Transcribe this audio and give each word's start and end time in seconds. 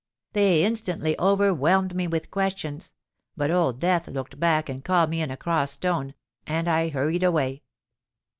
They 0.33 0.63
instantly 0.63 1.15
overwhelmed 1.19 1.93
me 1.93 2.07
with 2.07 2.31
questions—but 2.31 3.51
Old 3.51 3.79
Death 3.79 4.07
looked 4.07 4.39
back 4.39 4.67
and 4.67 4.83
called 4.83 5.11
me 5.11 5.21
in 5.21 5.29
a 5.29 5.37
cross 5.37 5.77
tone, 5.77 6.15
and 6.47 6.67
I 6.67 6.89
hurried 6.89 7.21
away. 7.21 7.61